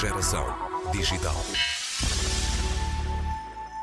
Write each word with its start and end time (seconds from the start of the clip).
Geração 0.00 0.46
digital. 0.92 1.79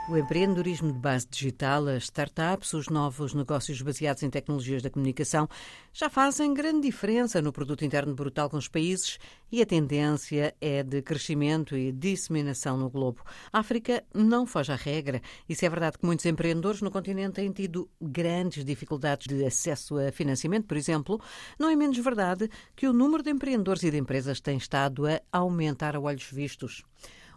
O 0.09 0.15
empreendedorismo 0.15 0.93
de 0.93 0.99
base 0.99 1.27
digital, 1.29 1.85
as 1.89 2.03
startups, 2.03 2.71
os 2.71 2.87
novos 2.87 3.33
negócios 3.33 3.81
baseados 3.81 4.23
em 4.23 4.29
tecnologias 4.29 4.81
da 4.81 4.89
comunicação 4.89 5.49
já 5.91 6.09
fazem 6.09 6.53
grande 6.53 6.87
diferença 6.87 7.41
no 7.41 7.51
produto 7.51 7.83
interno 7.83 8.15
bruto 8.15 8.35
de 8.35 8.39
alguns 8.39 8.69
países 8.69 9.19
e 9.51 9.61
a 9.61 9.65
tendência 9.65 10.55
é 10.61 10.81
de 10.81 11.01
crescimento 11.01 11.75
e 11.75 11.91
disseminação 11.91 12.77
no 12.77 12.89
globo. 12.89 13.21
A 13.51 13.59
África 13.59 14.01
não 14.13 14.45
foge 14.45 14.71
à 14.71 14.77
regra. 14.77 15.21
E 15.49 15.53
se 15.53 15.65
é 15.65 15.69
verdade 15.69 15.97
que 15.97 16.05
muitos 16.05 16.25
empreendedores 16.25 16.81
no 16.81 16.89
continente 16.89 17.33
têm 17.33 17.51
tido 17.51 17.89
grandes 18.01 18.63
dificuldades 18.63 19.27
de 19.27 19.43
acesso 19.43 19.97
a 19.97 20.09
financiamento, 20.09 20.67
por 20.67 20.77
exemplo, 20.77 21.19
não 21.59 21.69
é 21.69 21.75
menos 21.75 21.97
verdade 21.97 22.49
que 22.77 22.87
o 22.87 22.93
número 22.93 23.23
de 23.23 23.31
empreendedores 23.31 23.83
e 23.83 23.91
de 23.91 23.97
empresas 23.97 24.39
tem 24.39 24.55
estado 24.55 25.05
a 25.05 25.19
aumentar 25.33 25.97
a 25.97 25.99
olhos 25.99 26.31
vistos. 26.31 26.85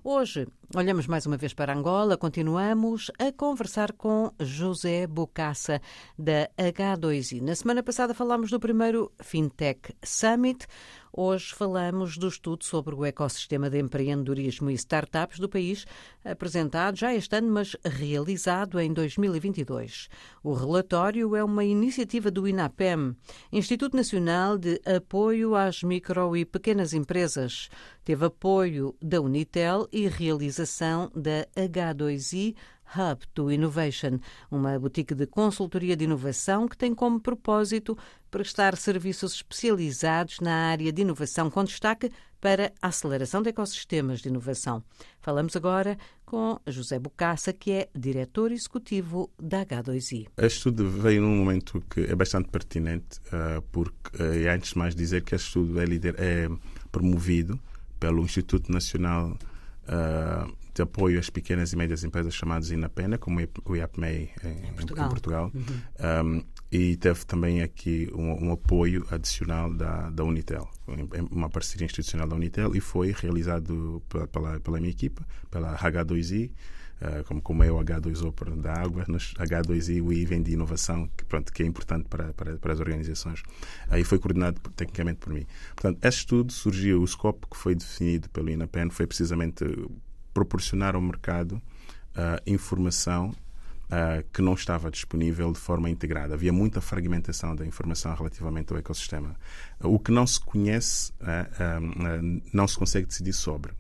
Hoje, 0.03 0.49
olhamos 0.75 1.07
mais 1.07 1.27
uma 1.27 1.37
vez 1.37 1.53
para 1.53 1.75
Angola, 1.75 2.17
continuamos 2.17 3.11
a 3.19 3.31
conversar 3.31 3.93
com 3.93 4.33
José 4.41 5.07
Bocassa, 5.07 5.79
da 6.19 6.49
H2I. 6.57 7.43
Na 7.43 7.55
semana 7.55 7.83
passada 7.83 8.15
falámos 8.15 8.51
do 8.51 8.59
primeiro 8.59 9.13
Fintech 9.21 9.95
Summit, 10.03 10.67
Hoje 11.13 11.53
falamos 11.53 12.17
do 12.17 12.29
estudo 12.29 12.65
sobre 12.65 12.95
o 12.95 13.05
ecossistema 13.05 13.69
de 13.69 13.81
empreendedorismo 13.81 14.71
e 14.71 14.75
startups 14.75 15.41
do 15.41 15.49
país, 15.49 15.85
apresentado 16.25 16.97
já 16.97 17.13
este 17.13 17.35
ano, 17.35 17.51
mas 17.51 17.77
realizado 17.85 18.79
em 18.79 18.93
2022. 18.93 20.09
O 20.41 20.53
relatório 20.53 21.35
é 21.35 21.43
uma 21.43 21.65
iniciativa 21.65 22.31
do 22.31 22.47
INAPEM, 22.47 23.17
Instituto 23.51 23.97
Nacional 23.97 24.57
de 24.57 24.81
Apoio 24.87 25.57
às 25.57 25.83
Micro 25.83 26.37
e 26.37 26.45
Pequenas 26.45 26.93
Empresas. 26.93 27.69
Teve 28.05 28.27
apoio 28.27 28.95
da 29.03 29.21
Unitel 29.21 29.89
e 29.93 30.07
realização 30.07 31.11
da 31.15 31.45
H2I 31.57 32.55
Hub 32.97 33.27
to 33.35 33.51
Innovation, 33.51 34.19
uma 34.51 34.79
boutique 34.79 35.15
de 35.15 35.27
consultoria 35.27 35.97
de 35.97 36.05
inovação 36.05 36.69
que 36.69 36.77
tem 36.77 36.95
como 36.95 37.21
propósito 37.21 37.97
prestar 38.31 38.77
serviços 38.77 39.35
especializados 39.35 40.41
na 40.41 40.71
área 40.71 40.93
de 40.93 41.03
inovação, 41.03 41.51
com 41.51 41.65
destaque 41.65 42.11
para 42.41 42.73
a 42.81 42.89
aceleração 42.89 43.43
de 43.43 43.51
ecossistemas 43.51 44.21
de 44.21 44.29
inovação. 44.29 44.83
Falamos 45.21 45.55
agora 45.57 45.99
com 46.25 46.59
José 46.67 46.99
Bocassa, 46.99 47.53
que 47.53 47.73
é 47.73 47.89
diretor 47.95 48.51
executivo 48.53 49.31
da 49.39 49.65
H2I. 49.67 50.29
Este 50.39 50.57
estudo 50.59 50.89
veio 50.89 51.21
num 51.21 51.37
momento 51.37 51.83
que 51.91 52.01
é 52.01 52.15
bastante 52.15 52.49
pertinente, 52.49 53.19
uh, 53.27 53.61
porque, 53.71 54.17
uh, 54.17 54.51
antes 54.55 54.73
de 54.73 54.79
mais 54.79 54.95
dizer 54.95 55.23
que 55.23 55.35
este 55.35 55.49
estudo 55.49 55.81
é, 55.81 55.85
é 55.85 56.49
promovido 56.91 57.61
pelo 57.99 58.23
Instituto 58.23 58.73
Nacional 58.73 59.37
uh, 59.85 60.53
de 60.75 60.83
apoio 60.83 61.19
às 61.19 61.31
pequenas 61.31 61.73
e 61.73 61.77
médias 61.77 62.05
empresas 62.05 62.35
chamados 62.35 62.71
INAPENA, 62.71 63.19
como 63.19 63.41
o 63.65 63.77
IAPMEI 63.77 64.31
em, 64.45 64.69
em 64.69 64.73
Portugal. 64.73 65.07
Em 65.07 65.09
Portugal. 65.09 65.53
Uhum. 65.55 66.39
Um, 66.39 66.45
e 66.71 66.97
teve 66.97 67.25
também 67.27 67.63
aqui 67.63 68.09
um, 68.15 68.47
um, 68.47 68.53
apoio 68.53 69.05
adicional 69.11 69.73
da, 69.73 70.09
da 70.11 70.23
Unitel, 70.23 70.69
uma 71.31 71.51
parceria 71.51 71.85
institucional 71.85 72.29
da 72.29 72.37
Unitel, 72.37 72.77
e 72.77 72.81
foi 72.81 73.13
realizado 73.13 74.01
pela, 74.31 74.61
pela, 74.61 74.79
minha 74.79 74.91
equipa, 74.91 75.27
pela 75.51 75.77
H2I, 75.77 76.51
Uh, 77.01 77.25
como, 77.25 77.41
como 77.41 77.65
é 77.65 77.73
o 77.73 77.79
H2O 77.79 78.61
da 78.61 78.75
água, 78.75 79.07
nós, 79.09 79.33
H2I, 79.39 80.05
o 80.05 80.13
I 80.13 80.27
vem 80.27 80.43
de 80.43 80.53
inovação, 80.53 81.09
que, 81.17 81.25
pronto, 81.25 81.51
que 81.51 81.63
é 81.63 81.67
importante 81.67 82.07
para, 82.11 82.35
para, 82.35 82.59
para 82.59 82.75
as 82.75 82.79
organizações. 82.79 83.43
Aí 83.89 84.05
foi 84.05 84.19
coordenado 84.19 84.61
tecnicamente 84.77 85.19
por 85.19 85.33
mim. 85.33 85.47
Portanto, 85.75 85.99
este 86.05 86.19
estudo 86.19 86.53
surgiu, 86.53 87.01
o 87.01 87.05
escopo 87.07 87.49
que 87.49 87.57
foi 87.57 87.75
definido 87.75 88.29
pelo 88.29 88.51
INAPEN 88.51 88.91
foi 88.91 89.07
precisamente 89.07 89.65
proporcionar 90.35 90.95
ao 90.95 91.01
mercado 91.01 91.53
uh, 91.53 92.41
informação 92.47 93.35
Uh, 93.91 94.23
que 94.33 94.41
não 94.41 94.55
estava 94.55 94.89
disponível 94.89 95.53
de 95.53 95.59
forma 95.59 95.91
integrada. 95.91 96.35
Havia 96.35 96.53
muita 96.53 96.81
fragmentação 96.81 97.57
da 97.57 97.67
informação 97.67 98.15
relativamente 98.15 98.73
ao 98.73 98.79
ecossistema. 98.79 99.35
O 99.83 99.99
que 99.99 100.13
não 100.13 100.25
se 100.25 100.39
conhece, 100.39 101.13
uh, 101.21 102.41
não 102.53 102.69
se 102.69 102.79
consegue 102.79 103.09
decidir 103.09 103.33
sobre. 103.33 103.73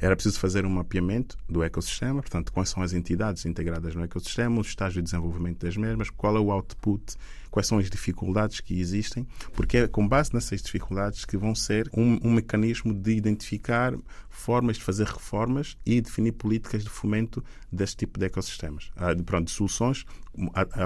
Era 0.00 0.14
preciso 0.14 0.38
fazer 0.38 0.66
um 0.66 0.70
mapeamento 0.70 1.36
do 1.48 1.62
ecossistema, 1.62 2.20
portanto, 2.20 2.52
quais 2.52 2.68
são 2.68 2.82
as 2.82 2.92
entidades 2.92 3.44
integradas 3.46 3.94
no 3.94 4.04
ecossistema, 4.04 4.58
o 4.58 4.62
estágio 4.62 5.02
de 5.02 5.06
desenvolvimento 5.06 5.64
das 5.64 5.76
mesmas, 5.76 6.10
qual 6.10 6.36
é 6.36 6.40
o 6.40 6.50
output 6.50 7.16
quais 7.56 7.66
são 7.66 7.78
as 7.78 7.88
dificuldades 7.88 8.60
que 8.60 8.78
existem, 8.78 9.26
porque 9.54 9.78
é 9.78 9.88
com 9.88 10.06
base 10.06 10.34
nessas 10.34 10.60
dificuldades 10.60 11.24
que 11.24 11.38
vão 11.38 11.54
ser 11.54 11.88
um, 11.96 12.18
um 12.22 12.30
mecanismo 12.30 12.92
de 12.92 13.12
identificar 13.12 13.94
formas 14.28 14.76
de 14.76 14.84
fazer 14.84 15.06
reformas 15.06 15.74
e 15.86 15.98
definir 16.02 16.32
políticas 16.32 16.84
de 16.84 16.90
fomento 16.90 17.42
deste 17.72 17.96
tipo 17.96 18.18
de 18.18 18.26
ecossistemas, 18.26 18.90
ah, 18.94 19.14
de, 19.14 19.22
pronto, 19.22 19.46
de 19.46 19.52
soluções 19.52 20.04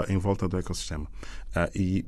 em 0.09 0.19
volta 0.19 0.49
do 0.49 0.57
ecossistema. 0.57 1.07
Ah, 1.55 1.69
e 1.75 2.05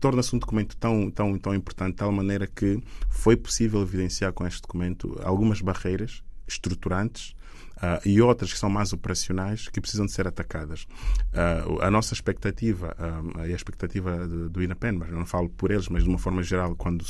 torna-se 0.00 0.34
um 0.34 0.38
documento 0.38 0.76
tão, 0.76 1.10
tão, 1.10 1.38
tão 1.38 1.54
importante 1.54 1.92
de 1.92 1.96
tal 1.96 2.12
maneira 2.12 2.46
que 2.46 2.80
foi 3.10 3.36
possível 3.36 3.82
evidenciar 3.82 4.32
com 4.32 4.46
este 4.46 4.62
documento 4.62 5.20
algumas 5.22 5.60
barreiras 5.60 6.22
estruturantes 6.46 7.34
uh, 7.76 8.08
e 8.08 8.20
outras 8.20 8.52
que 8.52 8.58
são 8.58 8.70
mais 8.70 8.92
operacionais 8.92 9.68
que 9.68 9.80
precisam 9.80 10.06
de 10.06 10.12
ser 10.12 10.26
atacadas. 10.26 10.86
Uh, 11.32 11.82
a 11.82 11.90
nossa 11.90 12.14
expectativa 12.14 12.96
uh, 12.98 13.46
e 13.46 13.52
a 13.52 13.56
expectativa 13.56 14.26
do, 14.26 14.48
do 14.48 14.62
INAPEN, 14.62 14.92
mas 14.92 15.10
não 15.10 15.26
falo 15.26 15.48
por 15.48 15.70
eles, 15.70 15.88
mas 15.88 16.04
de 16.04 16.08
uma 16.08 16.18
forma 16.18 16.42
geral, 16.42 16.74
quando 16.76 17.04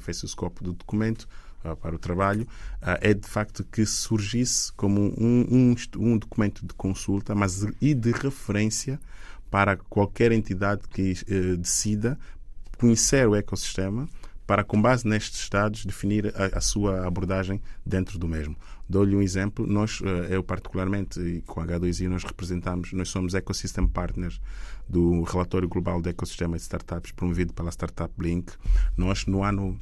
fez 0.00 0.22
o 0.22 0.26
escopo 0.26 0.64
do 0.64 0.72
documento, 0.72 1.28
para 1.80 1.94
o 1.94 1.98
trabalho, 1.98 2.46
é 3.00 3.12
de 3.12 3.28
facto 3.28 3.64
que 3.64 3.84
surgisse 3.84 4.72
como 4.72 5.00
um, 5.18 5.46
um, 5.50 5.74
um, 5.98 6.16
documento 6.18 6.66
de 6.66 6.72
consulta, 6.74 7.34
mas 7.34 7.66
e 7.80 7.94
de 7.94 8.12
referência 8.12 9.00
para 9.50 9.76
qualquer 9.76 10.32
entidade 10.32 10.82
que 10.88 11.14
eh, 11.28 11.56
decida 11.56 12.18
conhecer 12.78 13.26
o 13.28 13.34
ecossistema 13.34 14.08
para, 14.46 14.64
com 14.64 14.80
base 14.80 15.06
nestes 15.06 15.40
estados, 15.40 15.84
definir 15.84 16.32
a, 16.34 16.58
a 16.58 16.60
sua 16.60 17.06
abordagem 17.06 17.60
dentro 17.84 18.18
do 18.18 18.26
mesmo. 18.26 18.56
Dou-lhe 18.88 19.14
um 19.14 19.20
exemplo. 19.20 19.66
Nós, 19.66 20.00
eh, 20.02 20.36
eu 20.36 20.42
particularmente, 20.42 21.20
e 21.20 21.42
com 21.42 21.60
a 21.60 21.66
H2I, 21.66 22.08
nós 22.08 22.24
representamos, 22.24 22.92
nós 22.94 23.10
somos 23.10 23.34
Ecosystem 23.34 23.86
Partners 23.86 24.40
do 24.88 25.22
Relatório 25.22 25.68
Global 25.68 26.00
de 26.00 26.08
Ecossistema 26.10 26.56
de 26.56 26.62
Startups, 26.62 27.12
promovido 27.12 27.52
pela 27.52 27.70
Startup 27.70 28.12
Blink. 28.16 28.52
Nós, 28.96 29.26
no 29.26 29.42
ano 29.42 29.78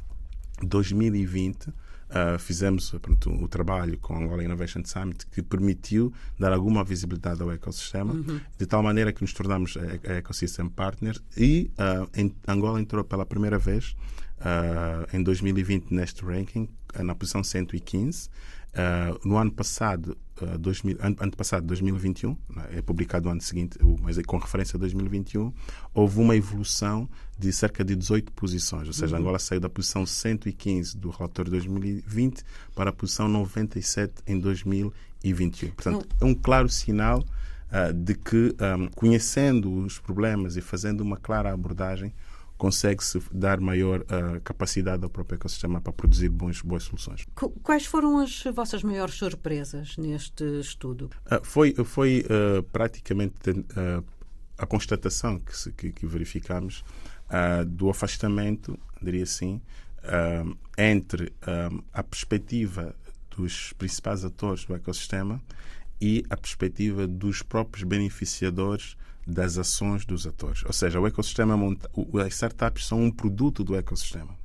2020, 0.63 1.73
Uh, 2.07 2.39
fizemos 2.39 2.95
pronto, 3.03 3.29
o 3.33 3.49
trabalho 3.49 3.99
com 3.99 4.15
o 4.15 4.17
Angola 4.17 4.45
Innovation 4.45 4.81
Summit 4.85 5.27
que 5.27 5.43
permitiu 5.43 6.13
dar 6.39 6.53
alguma 6.53 6.85
visibilidade 6.85 7.43
ao 7.43 7.51
ecossistema, 7.51 8.15
uhum. 8.15 8.41
de 8.57 8.65
tal 8.65 8.81
maneira 8.81 9.13
que 9.13 9.23
nos 9.23 9.33
tornamos 9.33 9.77
Ecosystem 10.05 10.69
Partners 10.69 11.21
e 11.37 11.69
uh, 11.73 12.09
em, 12.15 12.33
Angola 12.47 12.81
entrou 12.81 13.03
pela 13.03 13.27
primeira 13.27 13.59
vez 13.59 13.97
uh, 14.39 15.17
em 15.17 15.21
2020 15.21 15.91
neste 15.93 16.25
ranking, 16.25 16.69
na 16.97 17.13
posição 17.13 17.43
115. 17.43 18.29
Uh, 18.29 19.29
no 19.29 19.37
ano 19.37 19.51
passado, 19.51 20.17
uh, 20.43 20.59
2000, 20.59 20.97
ano, 21.01 21.17
ano 21.19 21.37
passado, 21.37 21.67
2021, 21.67 22.37
né, 22.55 22.67
é 22.73 22.83
publicado 22.83 23.27
no 23.27 23.33
ano 23.33 23.41
seguinte, 23.41 23.79
mas 24.01 24.19
é 24.19 24.23
com 24.23 24.37
referência 24.39 24.77
a 24.77 24.81
2021, 24.81 25.53
houve 25.95 26.21
uma 26.21 26.37
evolução 26.37 27.09
de 27.39 27.53
cerca 27.53 27.85
de 27.85 27.95
18 27.95 28.33
posições, 28.33 28.87
ou 28.87 28.93
seja, 28.93 29.17
uhum. 29.17 29.23
Angola 29.23 29.39
saiu 29.39 29.61
da 29.61 29.69
posição 29.69 30.07
115 30.07 30.97
do 30.97 31.11
relatório 31.11 31.51
de 31.51 31.59
2020 31.59 32.43
para 32.75 32.91
a 32.91 32.93
posição 32.93 33.29
97 33.29 34.15
em 34.27 34.39
2021. 34.39 35.71
Portanto, 35.71 36.09
é 36.21 36.25
um 36.25 36.35
claro 36.35 36.69
sinal 36.69 37.21
uh, 37.21 37.93
de 37.93 38.15
que, 38.15 38.55
um, 38.79 38.89
conhecendo 38.89 39.73
os 39.85 39.99
problemas 39.99 40.57
e 40.57 40.61
fazendo 40.61 41.01
uma 41.01 41.17
clara 41.17 41.53
abordagem, 41.53 42.13
consegue-se 42.57 43.21
dar 43.33 43.61
maior 43.61 44.01
uh, 44.01 44.41
capacidade 44.43 45.05
ao 45.05 45.11
próprio 45.11 45.37
ecossistema 45.37 45.81
para 45.81 45.93
produzir 45.93 46.29
bons, 46.29 46.63
boas 46.63 46.85
soluções. 46.85 47.27
Quais 47.63 47.87
foram 47.87 48.19
as 48.19 48.45
vossas 48.55 48.83
maiores 48.83 49.15
surpresas 49.15 49.97
neste 49.97 50.45
estudo? 50.61 51.11
Uh, 51.27 51.45
foi 51.45 51.75
foi 51.85 52.25
uh, 52.25 52.63
praticamente 52.65 53.35
a 54.59 54.67
constatação 54.67 55.39
que, 55.41 55.73
que, 55.73 55.93
que 55.93 56.07
verificamos 56.07 56.83
do 57.67 57.91
afastamento, 57.91 58.79
diria 59.03 59.25
assim, 59.25 59.61
entre 60.79 61.33
a 61.93 62.03
perspectiva 62.03 62.95
dos 63.37 63.75
principais 63.75 64.25
atores 64.25 64.65
do 64.65 64.75
ecossistema 64.75 65.43
e 66.01 66.25
a 66.31 66.37
perspectiva 66.37 67.07
dos 67.07 67.43
próprios 67.43 67.85
beneficiadores 67.85 68.97
das 69.27 69.59
ações 69.59 70.05
dos 70.05 70.27
atores. 70.27 70.65
Ou 70.65 70.73
seja, 70.73 71.01
o 71.01 71.07
ecossistema, 71.07 71.57
as 72.25 72.35
startups 72.35 72.87
são 72.87 73.03
um 73.03 73.11
produto 73.11 73.65
do 73.65 73.75
ecossistema. 73.75 74.37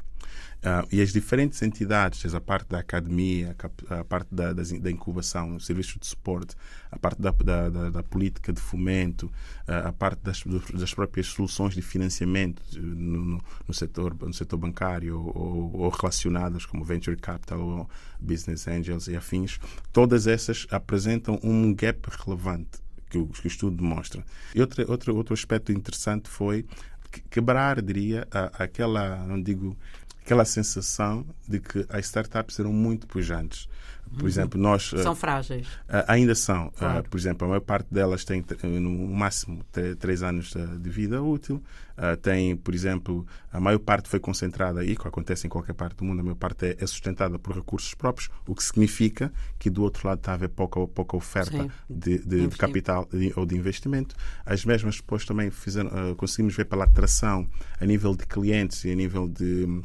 Uh, 0.61 0.85
e 0.91 1.01
as 1.01 1.11
diferentes 1.11 1.59
entidades, 1.63 2.35
a 2.35 2.39
parte 2.39 2.69
da 2.69 2.77
academia, 2.77 3.55
a 3.89 4.03
parte 4.03 4.27
da, 4.31 4.53
da 4.53 4.91
incubação, 4.91 5.55
o 5.55 5.59
serviço 5.59 5.97
de 5.97 6.05
suporte, 6.05 6.55
a 6.91 6.99
parte 6.99 7.19
da, 7.19 7.31
da, 7.31 7.67
da, 7.67 7.89
da 7.89 8.03
política 8.03 8.53
de 8.53 8.61
fomento, 8.61 9.25
uh, 9.67 9.87
a 9.87 9.91
parte 9.91 10.21
das, 10.21 10.43
das, 10.71 10.93
próprias 10.93 11.25
soluções 11.27 11.73
de 11.73 11.81
financiamento 11.81 12.61
no, 12.77 13.41
no, 13.67 13.73
setor, 13.73 14.15
no 14.21 14.33
setor 14.35 14.57
bancário 14.57 15.19
ou, 15.19 15.75
ou, 15.77 15.89
relacionadas 15.89 16.63
como 16.63 16.85
Venture 16.85 17.17
Capital 17.17 17.59
ou 17.59 17.89
Business 18.19 18.67
Angels 18.67 19.07
e 19.07 19.15
afins, 19.15 19.59
todas 19.91 20.27
essas 20.27 20.67
apresentam 20.69 21.39
um 21.41 21.73
gap 21.73 22.07
relevante 22.23 22.79
que 23.11 23.17
o, 23.17 23.27
que 23.27 23.45
o 23.45 23.47
estudo 23.47 23.75
demonstra. 23.75 24.23
E 24.55 24.61
outro, 24.61 24.89
outro, 24.89 25.15
outro 25.15 25.33
aspecto 25.33 25.71
interessante 25.71 26.29
foi 26.29 26.65
quebrar, 27.29 27.81
diria, 27.81 28.25
aquela, 28.53 29.17
não 29.27 29.41
digo 29.41 29.77
aquela 30.23 30.45
sensação 30.45 31.25
de 31.47 31.59
que 31.59 31.85
as 31.89 32.05
startups 32.05 32.59
eram 32.59 32.71
muito 32.71 33.07
pujantes. 33.07 33.67
Por 34.13 34.23
uhum. 34.23 34.27
exemplo, 34.27 34.59
nós. 34.59 34.91
São 35.01 35.15
frágeis. 35.15 35.67
Uh, 35.87 36.03
ainda 36.07 36.35
são. 36.35 36.67
Ah, 36.75 36.79
claro. 36.79 36.99
Uh, 36.99 37.09
por 37.09 37.17
exemplo, 37.17 37.45
a 37.45 37.49
maior 37.49 37.61
parte 37.61 37.87
delas 37.91 38.25
tem 38.25 38.43
no 38.63 39.07
máximo 39.07 39.63
três 39.99 40.21
anos 40.21 40.53
de 40.53 40.89
vida 40.89 41.21
útil. 41.21 41.63
Uh, 41.97 42.17
tem, 42.17 42.57
por 42.57 42.73
exemplo, 42.73 43.25
a 43.53 43.59
maior 43.59 43.79
parte 43.79 44.09
foi 44.09 44.19
concentrada, 44.19 44.83
e 44.83 44.97
que 44.97 45.07
acontece 45.07 45.47
em 45.47 45.49
qualquer 45.49 45.73
parte 45.73 45.97
do 45.97 46.03
mundo, 46.03 46.19
a 46.19 46.23
maior 46.23 46.35
parte 46.35 46.65
é, 46.65 46.77
é, 46.79 46.87
sustentada 46.87 47.37
por 47.39 47.55
recursos 47.55 47.93
próprios, 47.93 48.29
o 48.47 48.55
que 48.55 48.63
significa 48.63 49.31
que 49.57 49.69
do 49.69 49.83
outro 49.83 50.07
lado 50.07 50.17
está 50.17 50.31
a 50.31 50.35
haver 50.35 50.49
pouca, 50.49 50.85
pouca 50.87 51.15
oferta 51.15 51.67
de, 51.89 52.17
de, 52.19 52.47
de, 52.47 52.57
capital 52.57 53.07
ou 53.35 53.45
de 53.45 53.55
investimento. 53.55 54.15
As 54.45 54.65
mesmas 54.65 54.95
depois 54.97 55.25
também 55.25 55.51
fizeram, 55.51 56.15
conseguimos 56.15 56.55
ver 56.55 56.65
pela 56.65 56.85
atração 56.85 57.47
a 57.79 57.85
nível 57.85 58.15
de 58.15 58.25
clientes 58.25 58.83
e 58.83 58.91
a 58.91 58.95
nível 58.95 59.27
de 59.27 59.83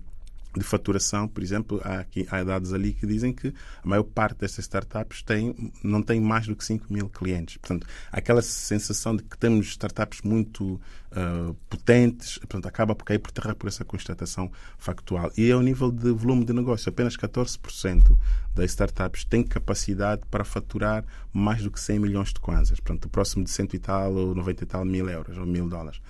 de 0.57 0.65
faturação, 0.65 1.29
por 1.29 1.43
exemplo, 1.43 1.81
há, 1.85 2.01
aqui, 2.01 2.27
há 2.31 2.43
dados 2.43 2.73
ali 2.73 2.93
que 2.93 3.07
dizem 3.07 3.33
que 3.33 3.49
a 3.83 3.89
maior 3.89 4.05
parte 4.05 4.39
destas 4.39 4.65
startups 4.65 5.23
tem, 5.23 5.73
não 5.83 6.03
tem 6.03 6.21
mais 6.21 6.47
do 6.47 6.57
que 6.57 6.65
5 6.65 6.93
mil 6.93 7.09
clientes. 7.09 7.59
Portanto, 7.59 7.87
aquela 8.11 8.41
sensação 8.41 9.15
de 9.15 9.23
que 9.23 9.37
temos 9.37 9.67
startups 9.69 10.23
muito 10.23 10.81
uh, 11.13 11.55
potentes, 11.69 12.39
portanto, 12.39 12.67
acaba 12.67 12.95
por 12.95 13.05
cair 13.05 13.19
por 13.19 13.31
terra 13.31 13.55
por 13.55 13.69
essa 13.69 13.85
constatação 13.85 14.51
factual. 14.79 15.31
E 15.37 15.51
ao 15.53 15.61
nível 15.61 15.91
de 15.91 16.11
volume 16.11 16.45
de 16.45 16.53
negócio, 16.53 16.89
apenas 16.89 17.17
14% 17.17 18.17
das 18.55 18.71
startups 18.71 19.25
têm 19.25 19.43
capacidade 19.43 20.23
para 20.31 20.45
faturar 20.45 21.05
mais 21.33 21.63
do 21.63 21.71
que 21.71 21.79
100 21.79 21.99
milhões 21.99 22.29
de 22.33 22.41
kwanzas, 22.41 22.81
portanto, 22.81 23.09
próximo 23.11 23.45
de 23.45 23.51
100 23.51 23.69
e 23.75 23.79
tal 23.79 24.15
ou 24.15 24.35
90 24.35 24.63
e 24.63 24.67
tal 24.67 24.85
mil 24.85 25.09
euros 25.09 25.37
ou 25.37 25.45
mil 25.45 25.69
dólares 25.69 26.01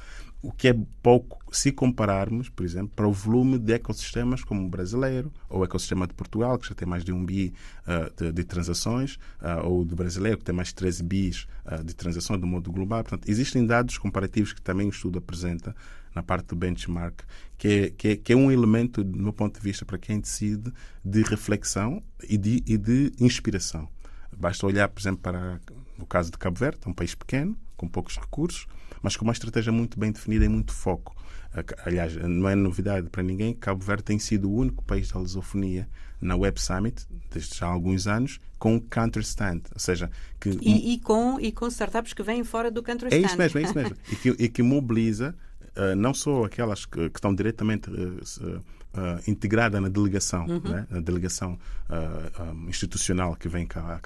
o 0.46 0.52
que 0.52 0.68
é 0.68 0.76
pouco 1.02 1.38
se 1.50 1.72
compararmos, 1.72 2.48
por 2.48 2.64
exemplo, 2.64 2.92
para 2.94 3.08
o 3.08 3.12
volume 3.12 3.58
de 3.58 3.72
ecossistemas 3.72 4.44
como 4.44 4.64
o 4.64 4.68
brasileiro, 4.68 5.32
ou 5.48 5.60
o 5.60 5.64
ecossistema 5.64 6.06
de 6.06 6.14
Portugal, 6.14 6.56
que 6.56 6.68
já 6.68 6.74
tem 6.74 6.86
mais 6.86 7.04
de 7.04 7.12
um 7.12 7.24
bi 7.24 7.52
uh, 7.82 8.14
de, 8.16 8.30
de, 8.30 8.44
transações, 8.44 9.16
uh, 9.42 9.64
ou 9.66 9.84
do 9.84 9.96
brasileiro, 9.96 10.38
que 10.38 10.44
tem 10.44 10.54
mais 10.54 10.68
de 10.68 10.76
13 10.76 11.02
bis 11.02 11.48
uh, 11.64 11.82
de 11.82 11.94
transações 11.94 12.40
do 12.40 12.46
modo 12.46 12.70
global. 12.70 13.02
Portanto, 13.02 13.28
existem 13.28 13.66
dados 13.66 13.98
comparativos 13.98 14.52
que 14.52 14.62
também 14.62 14.86
o 14.86 14.90
estudo 14.90 15.18
apresenta 15.18 15.74
na 16.14 16.22
parte 16.22 16.46
do 16.46 16.56
benchmark, 16.56 17.22
que 17.58 17.68
é, 17.68 17.90
que 17.90 18.08
é, 18.08 18.16
que 18.16 18.32
é 18.32 18.36
um 18.36 18.52
elemento, 18.52 19.02
do 19.02 19.18
meu 19.18 19.32
ponto 19.32 19.58
de 19.58 19.64
vista, 19.64 19.84
para 19.84 19.98
quem 19.98 20.20
decide, 20.20 20.72
de 21.04 21.22
reflexão 21.22 22.00
e 22.22 22.38
de, 22.38 22.62
e 22.64 22.78
de 22.78 23.12
inspiração. 23.18 23.88
Basta 24.36 24.64
olhar, 24.64 24.88
por 24.88 25.00
exemplo, 25.00 25.22
para 25.22 25.60
o 25.98 26.06
caso 26.06 26.30
de 26.30 26.38
Cabo 26.38 26.56
Verde, 26.56 26.78
é 26.86 26.88
um 26.88 26.94
país 26.94 27.16
pequeno, 27.16 27.56
com 27.76 27.88
poucos 27.88 28.16
recursos, 28.16 28.66
mas 29.02 29.16
com 29.16 29.24
uma 29.24 29.32
estratégia 29.32 29.72
muito 29.72 29.98
bem 29.98 30.12
definida 30.12 30.44
e 30.44 30.48
muito 30.48 30.72
foco. 30.72 31.16
Aliás, 31.84 32.14
não 32.16 32.48
é 32.48 32.54
novidade 32.54 33.08
para 33.08 33.22
ninguém, 33.22 33.54
Cabo 33.54 33.82
Verde 33.82 34.02
tem 34.02 34.18
sido 34.18 34.50
o 34.50 34.54
único 34.54 34.84
país 34.84 35.10
da 35.10 35.18
lusofonia 35.18 35.88
na 36.20 36.36
Web 36.36 36.60
Summit, 36.60 37.06
desde 37.30 37.56
já 37.56 37.66
há 37.66 37.70
alguns 37.70 38.06
anos, 38.06 38.40
com 38.58 38.80
Counter 38.80 39.22
Stand. 39.22 39.62
Ou 39.72 39.78
seja, 39.78 40.10
que. 40.40 40.50
E, 40.60 40.94
e, 40.94 40.98
com, 40.98 41.38
e 41.40 41.52
com 41.52 41.66
startups 41.68 42.12
que 42.12 42.22
vêm 42.22 42.44
fora 42.44 42.70
do 42.70 42.82
Counter 42.82 43.08
Stand. 43.08 43.22
É 43.22 43.26
isso 43.26 43.38
mesmo, 43.38 43.58
é 43.58 43.62
isso 43.62 43.74
mesmo. 43.74 43.96
e, 44.10 44.16
que, 44.16 44.28
e 44.44 44.48
que 44.48 44.62
mobiliza 44.62 45.34
uh, 45.76 45.94
não 45.94 46.14
só 46.14 46.44
aquelas 46.44 46.84
que, 46.84 47.10
que 47.10 47.18
estão 47.18 47.34
diretamente. 47.34 47.90
Uh, 47.90 48.20
uh, 48.40 48.75
integrada 49.26 49.80
na 49.80 49.88
delegação, 49.88 50.46
uhum. 50.46 50.60
né? 50.60 50.86
na 50.90 51.00
delegação 51.00 51.54
uh, 51.54 52.30
ah, 52.38 52.42
um, 52.52 52.68
institucional 52.68 53.36
que 53.36 53.48
vem 53.48 53.66
cá 53.66 54.00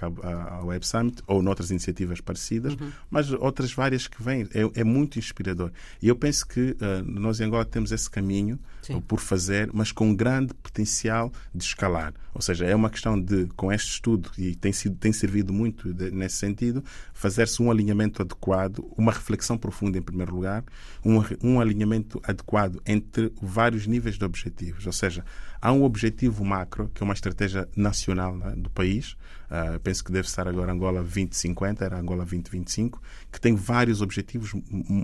ao 0.51 0.67
Web 0.67 0.87
Summit 0.87 1.23
ou 1.27 1.43
noutras 1.43 1.71
iniciativas 1.71 2.21
parecidas, 2.21 2.75
uhum. 2.75 2.91
mas 3.11 3.33
outras 3.33 3.73
várias 3.73 4.07
que 4.07 4.23
vêm. 4.23 4.49
É, 4.55 4.81
é, 4.81 4.85
muito 4.85 5.19
inspirador. 5.19 5.71
E 6.03 6.09
eu 6.09 6.17
penso 6.17 6.47
que 6.47 6.73
uh, 6.73 7.03
nós 7.05 7.41
em 7.41 7.45
Angola 7.45 7.65
temos 7.65 7.93
esse 7.93 8.11
caminho 8.11 8.59
Por 9.07 9.21
fazer, 9.21 9.71
mas 9.73 9.93
com 9.93 10.15
grande 10.15 10.55
potencial 10.55 11.33
de 11.55 11.65
escalar. 11.65 12.13
Ou 12.35 12.41
seja, 12.41 12.65
é 12.65 12.75
uma 12.75 12.91
questão 12.91 13.21
de, 13.21 13.47
com 13.57 13.73
este 13.73 13.93
estudo, 13.93 14.31
e 14.39 14.55
tem, 14.55 14.73
sido, 14.73 14.97
tem 14.97 15.13
servido 15.13 15.53
muito 15.53 15.93
de, 15.93 16.11
nesse 16.11 16.37
sentido, 16.37 16.83
fazer-se 17.13 17.63
um 17.63 17.71
alinhamento 17.71 18.23
adequado, 18.23 18.85
uma 18.97 19.13
reflexão 19.13 19.59
profunda 19.59 19.99
em 19.99 20.03
primeiro 20.03 20.35
lugar, 20.35 20.65
um, 21.05 21.23
um 21.43 21.61
alinhamento 21.61 22.21
adequado 22.25 22.81
entre 22.87 23.33
vários 23.41 23.87
níveis 23.87 24.17
de 24.17 24.25
objetivos, 24.25 24.87
ou 24.87 24.93
seja, 24.93 25.25
há 25.61 25.73
um 25.73 25.83
objetivo 25.83 26.45
macro, 26.45 26.91
que 26.95 27.03
é 27.03 27.05
uma 27.05 27.15
estratégia 27.15 27.69
nacional 27.77 28.37
né, 28.37 28.55
do 28.57 28.71
país, 28.71 29.17
uh, 29.51 29.79
penso 29.81 30.05
que 30.05 30.13
deve 30.13 30.27
estar 30.27 30.47
agora 30.47 30.73
Angola 30.73 31.01
2050, 31.01 31.85
era 31.85 31.99
Angola 31.99 32.25
2025, 32.25 33.01
que 33.31 33.41
tem 33.41 33.55
vários 33.55 34.01
objetivos 34.01 34.53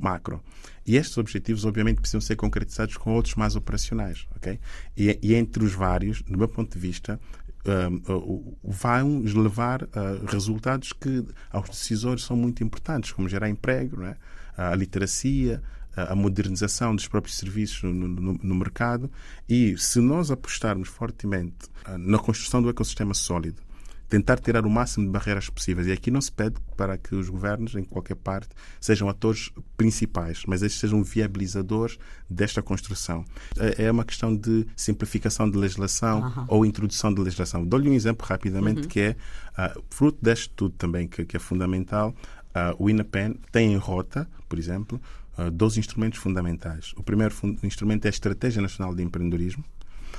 macro. 0.02 0.42
E 0.86 0.96
estes 0.96 1.18
objetivos, 1.18 1.64
obviamente, 1.64 2.00
precisam 2.00 2.20
ser 2.20 2.36
concretizados 2.36 2.96
com 2.96 3.12
outros 3.12 3.34
mais 3.34 3.56
operacionais, 3.56 4.26
ok? 4.36 4.58
E, 4.96 5.18
e 5.22 5.34
entre 5.34 5.64
os 5.64 5.72
vários, 5.72 6.22
do 6.22 6.38
meu 6.38 6.48
ponto 6.48 6.72
de 6.72 6.78
vista, 6.78 7.20
uh, 7.66 8.56
vão 8.62 9.22
levar 9.24 9.82
uh, 9.82 9.88
resultados 10.26 10.92
que 10.92 11.24
aos 11.50 11.68
decisores 11.68 12.22
são 12.22 12.36
muito 12.36 12.62
importantes, 12.62 13.12
como 13.12 13.28
gerar 13.28 13.48
emprego, 13.48 14.02
é? 14.02 14.16
a 14.56 14.74
literacia, 14.74 15.62
a 15.96 16.14
modernização 16.14 16.94
dos 16.94 17.08
próprios 17.08 17.38
serviços 17.38 17.82
no, 17.82 17.92
no, 17.92 18.32
no, 18.34 18.54
mercado 18.54 19.10
e 19.48 19.76
se 19.78 19.98
nós 19.98 20.30
apostarmos 20.30 20.88
fortemente 20.88 21.70
ah, 21.84 21.96
na 21.96 22.18
construção 22.18 22.60
do 22.60 22.68
ecossistema 22.68 23.14
sólido, 23.14 23.62
tentar 24.08 24.38
tirar 24.38 24.64
o 24.64 24.70
máximo 24.70 25.06
de 25.06 25.12
barreiras 25.12 25.48
possíveis. 25.48 25.86
E 25.88 25.92
aqui 25.92 26.10
não 26.10 26.20
se 26.20 26.30
pede 26.30 26.56
para 26.76 26.96
que 26.96 27.14
os 27.14 27.28
governos, 27.28 27.74
em 27.74 27.82
qualquer 27.82 28.14
parte, 28.16 28.48
sejam 28.80 29.08
atores 29.08 29.50
principais, 29.76 30.44
mas 30.46 30.62
eles 30.62 30.74
sejam 30.74 31.02
viabilizadores 31.02 31.98
desta 32.28 32.62
construção. 32.62 33.24
É, 33.58 33.84
é 33.84 33.90
uma 33.90 34.04
questão 34.04 34.34
de 34.34 34.66
simplificação 34.76 35.50
de 35.50 35.58
legislação 35.58 36.20
uhum. 36.22 36.44
ou 36.48 36.66
introdução 36.66 37.12
de 37.12 37.20
legislação. 37.20 37.64
Dou-lhe 37.64 37.88
um 37.88 37.94
exemplo 37.94 38.26
rapidamente 38.26 38.82
uhum. 38.82 38.88
que 38.88 39.00
é 39.00 39.16
uh, 39.58 39.82
fruto 39.90 40.18
deste 40.22 40.42
estudo 40.42 40.74
também, 40.76 41.08
que, 41.08 41.24
que 41.24 41.36
é 41.36 41.40
fundamental. 41.40 42.14
Uh, 42.50 42.74
o 42.78 42.88
INAPEN 42.88 43.34
tem 43.50 43.72
em 43.72 43.76
rota, 43.76 44.28
por 44.48 44.58
exemplo, 44.58 45.00
uh, 45.36 45.50
dois 45.50 45.76
instrumentos 45.76 46.18
fundamentais. 46.18 46.92
O 46.96 47.02
primeiro 47.02 47.34
fund 47.34 47.58
instrumento 47.62 48.06
é 48.06 48.08
a 48.08 48.10
Estratégia 48.10 48.62
Nacional 48.62 48.94
de 48.94 49.02
Empreendedorismo, 49.02 49.64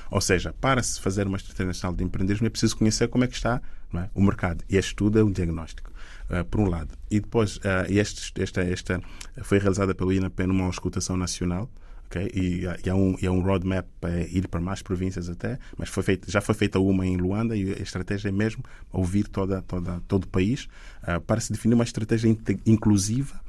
ou 0.09 0.21
seja, 0.21 0.53
para 0.59 0.81
se 0.83 0.99
fazer 0.99 1.27
uma 1.27 1.37
estratégia 1.37 1.67
nacional 1.67 1.95
de 1.95 2.03
empreendedorismo 2.03 2.47
é 2.47 2.49
preciso 2.49 2.77
conhecer 2.77 3.07
como 3.07 3.23
é 3.23 3.27
que 3.27 3.35
está 3.35 3.61
é? 3.93 4.09
o 4.13 4.21
mercado. 4.21 4.63
E 4.69 4.77
este 4.77 4.89
estudo 4.89 5.19
é 5.19 5.23
um 5.23 5.31
diagnóstico, 5.31 5.91
uh, 6.29 6.43
por 6.45 6.59
um 6.59 6.69
lado. 6.69 6.93
E 7.09 7.19
depois, 7.19 7.57
uh, 7.57 7.85
este, 7.87 8.41
esta, 8.41 8.61
esta 8.61 9.01
foi 9.43 9.59
realizada 9.59 9.95
pelo 9.95 10.11
INAP 10.11 10.39
numa 10.41 10.65
auscultação 10.65 11.15
nacional. 11.15 11.69
Okay? 12.07 12.31
E, 12.33 12.61
e, 12.85 12.89
há 12.89 12.95
um, 12.95 13.17
e 13.21 13.27
há 13.27 13.31
um 13.31 13.41
roadmap 13.41 13.85
para 13.99 14.21
ir 14.21 14.47
para 14.47 14.61
mais 14.61 14.81
províncias 14.81 15.29
até, 15.29 15.59
mas 15.77 15.89
foi 15.89 16.03
feito, 16.03 16.31
já 16.31 16.39
foi 16.39 16.55
feita 16.55 16.79
uma 16.79 17.05
em 17.05 17.17
Luanda 17.17 17.55
e 17.55 17.73
a 17.73 17.81
estratégia 17.81 18.29
é 18.29 18.31
mesmo 18.31 18.63
ouvir 18.93 19.27
toda, 19.27 19.61
toda, 19.61 20.01
todo 20.07 20.23
o 20.23 20.27
país 20.27 20.69
uh, 21.03 21.19
para 21.21 21.41
se 21.41 21.51
definir 21.51 21.75
uma 21.75 21.83
estratégia 21.83 22.35
inclusiva 22.65 23.39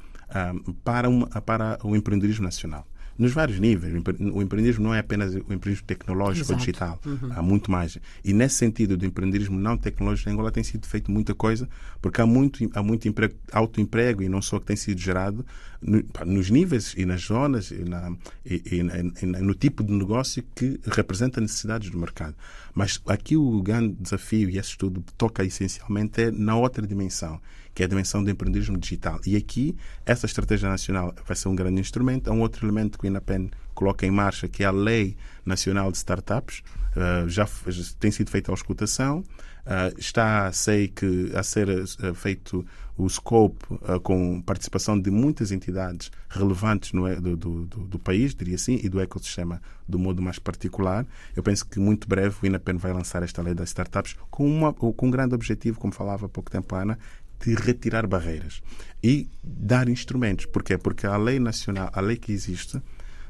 para, 0.83 1.09
uma, 1.09 1.27
para 1.41 1.79
o 1.83 1.95
empreendedorismo 1.95 2.43
nacional 2.43 2.85
nos 3.19 3.33
vários 3.33 3.59
níveis. 3.59 3.93
O 3.93 4.41
empreendedorismo 4.41 4.85
não 4.85 4.95
é 4.95 4.99
apenas 4.99 5.35
o 5.35 5.39
empreendedorismo 5.39 5.85
tecnológico 5.85 6.53
ou 6.53 6.57
digital, 6.57 6.99
uhum. 7.05 7.29
há 7.35 7.41
muito 7.41 7.69
mais. 7.69 7.97
E 8.23 8.33
nesse 8.33 8.55
sentido 8.55 8.95
do 8.95 9.05
empreendedorismo 9.05 9.59
não 9.59 9.77
tecnológico, 9.77 10.29
em 10.29 10.33
Angola 10.33 10.51
tem 10.51 10.63
sido 10.63 10.87
feito 10.87 11.11
muita 11.11 11.35
coisa, 11.35 11.67
porque 12.01 12.21
há 12.21 12.25
muito, 12.25 12.67
há 12.73 12.81
muito 12.81 13.09
emprego, 13.09 13.35
autoemprego 13.51 14.23
e 14.23 14.29
não 14.29 14.41
só 14.41 14.57
que 14.57 14.65
tem 14.65 14.77
sido 14.77 14.99
gerado 15.01 15.45
no, 15.81 16.01
nos 16.25 16.49
níveis 16.49 16.93
e 16.97 17.05
nas 17.05 17.21
zonas 17.21 17.71
e, 17.71 17.83
na, 17.83 18.15
e, 18.45 18.61
e, 18.65 18.79
e, 18.79 19.25
no 19.25 19.53
tipo 19.53 19.83
de 19.83 19.91
negócio 19.91 20.41
que 20.55 20.79
representa 20.85 21.41
necessidades 21.41 21.89
do 21.89 21.97
mercado. 21.97 22.35
Mas 22.73 23.01
aqui 23.05 23.35
o 23.35 23.61
grande 23.61 23.95
desafio, 23.99 24.49
e 24.49 24.57
esse 24.57 24.69
estudo 24.69 25.03
toca 25.17 25.43
essencialmente, 25.43 26.21
é 26.21 26.31
na 26.31 26.55
outra 26.55 26.87
dimensão, 26.87 27.41
que 27.73 27.83
é 27.83 27.85
a 27.85 27.89
dimensão 27.89 28.23
do 28.23 28.29
empreendedorismo 28.29 28.77
digital. 28.77 29.19
E 29.25 29.35
aqui, 29.35 29.75
essa 30.05 30.25
estratégia 30.25 30.69
nacional 30.69 31.13
vai 31.25 31.35
ser 31.35 31.49
um 31.49 31.55
grande 31.55 31.79
instrumento. 31.79 32.29
Há 32.29 32.33
um 32.33 32.41
outro 32.41 32.65
elemento 32.65 32.97
que 32.97 33.05
o 33.05 33.07
INAPEN 33.07 33.49
coloca 33.73 34.05
em 34.05 34.11
marcha, 34.11 34.47
que 34.47 34.63
é 34.63 34.67
a 34.67 34.71
Lei 34.71 35.15
Nacional 35.45 35.89
de 35.89 35.97
Startups. 35.97 36.61
Uh, 36.89 37.29
já 37.29 37.47
tem 37.99 38.11
sido 38.11 38.29
feita 38.29 38.51
a 38.51 38.53
auscultação. 38.53 39.19
Uh, 39.19 39.97
está, 39.97 40.51
sei 40.51 40.87
que, 40.89 41.31
a 41.33 41.43
ser 41.43 41.69
uh, 41.69 42.15
feito 42.15 42.65
o 42.97 43.07
scope 43.07 43.65
com 44.03 44.41
participação 44.41 44.99
de 44.99 45.09
muitas 45.09 45.53
entidades 45.53 46.11
relevantes 46.29 46.91
no, 46.91 47.21
do, 47.21 47.37
do, 47.37 47.65
do, 47.65 47.97
país, 47.97 48.35
diria 48.35 48.55
assim, 48.55 48.77
e 48.83 48.89
do 48.89 48.99
ecossistema 48.99 49.61
do 49.87 49.97
modo 49.97 50.21
mais 50.21 50.37
particular. 50.37 51.07
Eu 51.33 51.41
penso 51.41 51.65
que 51.65 51.79
muito 51.79 52.09
breve 52.09 52.35
o 52.43 52.45
INAPEN 52.45 52.75
vai 52.75 52.91
lançar 52.91 53.23
esta 53.23 53.41
lei 53.41 53.53
das 53.53 53.69
startups 53.69 54.17
com, 54.29 54.45
uma, 54.45 54.73
com 54.73 54.93
um 55.07 55.09
grande 55.09 55.33
objetivo, 55.33 55.79
como 55.79 55.93
falava 55.93 56.25
há 56.25 56.29
pouco 56.29 56.51
tempo 56.51 56.75
a 56.75 56.81
Ana, 56.81 56.99
de 57.39 57.55
retirar 57.55 58.05
barreiras 58.07 58.61
e 59.01 59.29
dar 59.43 59.87
instrumentos. 59.89 60.45
Porquê? 60.45 60.77
Porque 60.77 61.07
a 61.07 61.17
lei 61.17 61.39
nacional, 61.39 61.89
a 61.93 62.01
lei 62.01 62.17
que 62.17 62.31
existe, 62.31 62.81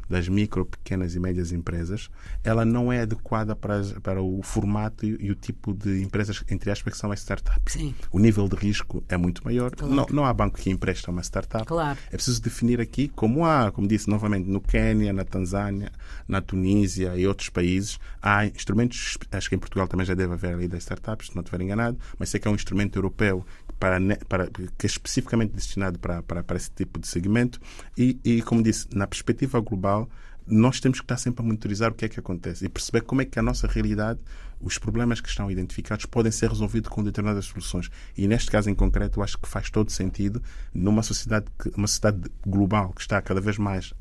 das 0.09 0.27
micro, 0.27 0.65
pequenas 0.65 1.15
e 1.15 1.19
médias 1.19 1.51
empresas, 1.51 2.09
ela 2.43 2.65
não 2.65 2.91
é 2.91 3.01
adequada 3.01 3.55
para, 3.55 3.81
para 4.01 4.21
o 4.21 4.41
formato 4.41 5.05
e, 5.05 5.17
e, 5.19 5.31
o 5.31 5.35
tipo 5.35 5.73
de 5.73 6.01
empresas, 6.01 6.43
entre 6.49 6.71
aspas, 6.71 6.93
que 6.93 6.99
são 6.99 7.11
as 7.11 7.19
startups. 7.19 7.73
Sim. 7.73 7.93
O 8.11 8.19
nível 8.19 8.47
de 8.47 8.55
risco 8.55 9.03
é 9.07 9.17
muito 9.17 9.43
maior. 9.43 9.71
Claro. 9.75 9.93
Não, 9.93 10.05
não 10.11 10.25
há 10.25 10.33
banco 10.33 10.57
que 10.57 10.69
empresta 10.69 11.11
uma 11.11 11.21
startup. 11.21 11.65
Claro. 11.65 11.97
É 12.07 12.15
preciso 12.15 12.41
definir 12.41 12.81
aqui, 12.81 13.07
como 13.09 13.45
há, 13.45 13.71
como 13.71 13.87
disse 13.87 14.09
novamente, 14.09 14.49
no 14.49 14.59
Quênia, 14.59 15.13
na 15.13 15.23
Tanzânia, 15.23 15.91
na 16.27 16.41
Tunísia 16.41 17.15
e 17.15 17.27
outros 17.27 17.49
países, 17.49 17.99
há 18.21 18.45
instrumentos, 18.45 19.17
acho 19.31 19.49
que 19.49 19.55
em 19.55 19.59
Portugal 19.59 19.87
também 19.87 20.05
já 20.05 20.13
deve 20.13 20.33
haver 20.33 20.53
a 20.53 20.57
lei 20.57 20.67
das 20.67 20.83
startups, 20.83 21.27
se 21.27 21.35
não 21.35 21.41
estiver 21.41 21.61
enganado, 21.61 21.97
mas 22.17 22.29
sei 22.29 22.39
que 22.39 22.47
é 22.47 22.51
um 22.51 22.55
instrumento 22.55 22.97
europeu 22.97 23.45
para, 23.79 23.97
para, 24.27 24.47
que 24.47 24.63
é 24.83 24.85
especificamente 24.85 25.53
destinado 25.53 25.97
para, 25.97 26.21
para, 26.21 26.43
para 26.43 26.57
esse 26.57 26.69
tipo 26.69 26.99
de 26.99 27.07
segmento. 27.07 27.59
E, 27.97 28.19
e, 28.23 28.41
como 28.41 28.61
disse, 28.61 28.87
na 28.93 29.07
perspectiva 29.07 29.59
global, 29.61 29.98
nós 30.47 30.79
temos 30.79 30.99
que 30.99 31.03
estar 31.03 31.17
sempre 31.17 31.43
a 31.43 31.45
monitorizar 31.45 31.91
o 31.91 31.93
que 31.93 32.05
é 32.05 32.09
que 32.09 32.19
acontece 32.19 32.65
e 32.65 32.69
perceber 32.69 33.01
como 33.01 33.21
é 33.21 33.25
que 33.25 33.37
a 33.37 33.41
nossa 33.41 33.67
realidade, 33.67 34.19
os 34.59 34.77
problemas 34.77 35.21
que 35.21 35.29
estão 35.29 35.49
identificados, 35.51 36.05
podem 36.05 36.31
ser 36.31 36.49
resolvidos 36.49 36.89
com 36.89 37.03
determinadas 37.03 37.45
soluções. 37.45 37.89
E 38.17 38.27
neste 38.27 38.49
caso 38.49 38.69
em 38.69 38.75
concreto, 38.75 39.19
eu 39.19 39.23
acho 39.23 39.37
que 39.37 39.47
faz 39.47 39.69
todo 39.69 39.91
sentido 39.91 40.41
numa 40.73 41.03
sociedade, 41.03 41.45
uma 41.75 41.87
sociedade 41.87 42.29
global 42.45 42.91
que 42.93 43.01
está 43.01 43.21
cada 43.21 43.39
vez 43.39 43.57
mais 43.57 43.93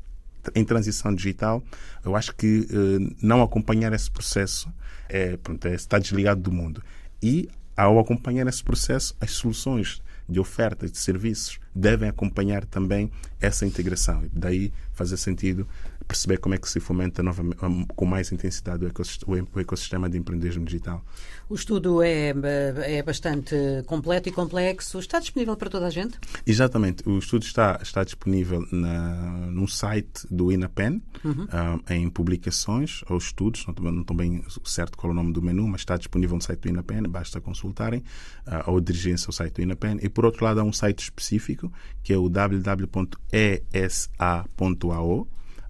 em 0.55 0.63
transição 0.63 1.13
digital, 1.13 1.61
eu 2.03 2.15
acho 2.15 2.33
que 2.35 2.65
eh, 2.71 3.15
não 3.21 3.43
acompanhar 3.43 3.91
esse 3.93 4.09
processo 4.09 4.71
é, 5.09 5.37
pronto, 5.37 5.67
é, 5.67 5.73
está 5.73 5.99
desligado 5.99 6.41
do 6.41 6.51
mundo. 6.51 6.81
E 7.21 7.49
ao 7.75 7.99
acompanhar 7.99 8.47
esse 8.47 8.63
processo, 8.63 9.15
as 9.19 9.31
soluções 9.31 10.01
de 10.27 10.39
ofertas 10.39 10.91
de 10.91 10.97
serviços 10.97 11.59
devem 11.73 12.09
acompanhar 12.09 12.65
também 12.65 13.11
essa 13.39 13.65
integração. 13.65 14.23
Daí 14.33 14.73
fazer 14.93 15.17
sentido 15.17 15.67
perceber 16.09 16.39
como 16.39 16.55
é 16.55 16.57
que 16.57 16.67
se 16.67 16.79
fomenta 16.79 17.21
novamente, 17.21 17.57
com 17.95 18.05
mais 18.05 18.31
intensidade 18.31 18.83
o 19.27 19.59
ecossistema 19.59 20.09
de 20.09 20.17
empreendedorismo 20.17 20.65
digital. 20.65 21.05
O 21.47 21.53
estudo 21.53 22.01
é, 22.01 22.33
é 22.83 23.03
bastante 23.03 23.55
completo 23.85 24.27
e 24.27 24.31
complexo. 24.31 24.97
Está 24.97 25.19
disponível 25.19 25.55
para 25.55 25.69
toda 25.69 25.85
a 25.85 25.89
gente? 25.91 26.17
Exatamente. 26.47 27.07
O 27.07 27.19
estudo 27.19 27.43
está, 27.43 27.79
está 27.81 28.03
disponível 28.03 28.67
na, 28.71 29.51
no 29.51 29.67
site 29.67 30.27
do 30.31 30.51
INAPEN, 30.51 30.99
uhum. 31.23 31.43
uh, 31.43 31.93
em 31.93 32.09
publicações 32.09 33.03
ou 33.07 33.17
estudos. 33.17 33.65
Não, 33.67 33.91
não 33.91 34.01
estou 34.01 34.17
bem 34.17 34.43
certo 34.65 34.97
qual 34.97 35.11
é 35.11 35.13
o 35.13 35.15
nome 35.15 35.31
do 35.31 35.43
menu, 35.43 35.67
mas 35.67 35.81
está 35.81 35.95
disponível 35.95 36.35
no 36.35 36.41
site 36.41 36.61
do 36.61 36.69
INAPEN. 36.69 37.03
Basta 37.03 37.39
consultarem 37.39 38.03
uh, 38.47 38.71
ou 38.71 38.81
dirigirem-se 38.81 39.27
ao 39.27 39.33
site 39.33 39.53
do 39.55 39.61
INAPEN. 39.61 39.99
E, 40.01 40.09
por 40.09 40.25
outro 40.25 40.43
lado, 40.43 40.59
há 40.59 40.63
um 40.63 40.73
site 40.73 41.03
específico 41.03 41.58
que 42.03 42.13
é 42.13 42.17
o 42.17 42.29
www.esa.ao 42.29 43.27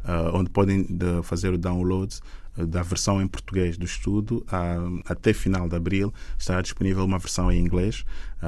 uh, 0.04 0.36
onde 0.36 0.50
podem 0.50 0.84
de, 0.84 1.22
fazer 1.24 1.54
o 1.54 1.58
download 1.58 2.20
uh, 2.58 2.66
da 2.66 2.82
versão 2.82 3.22
em 3.22 3.28
português 3.28 3.78
do 3.78 3.86
estudo. 3.86 4.46
Uh, 4.48 5.02
até 5.06 5.34
final 5.34 5.68
de 5.68 5.76
abril 5.76 6.14
estará 6.38 6.62
disponível 6.62 7.04
uma 7.06 7.20
versão 7.20 7.52
em 7.52 7.60
inglês, 7.60 8.06